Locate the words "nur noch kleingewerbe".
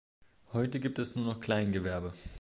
1.15-2.13